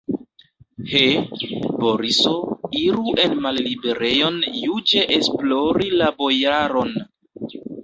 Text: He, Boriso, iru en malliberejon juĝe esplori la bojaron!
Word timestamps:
He, 0.91 1.01
Boriso, 1.83 2.31
iru 2.85 3.13
en 3.25 3.37
malliberejon 3.45 4.41
juĝe 4.63 5.07
esplori 5.19 5.93
la 6.03 6.11
bojaron! 6.25 6.95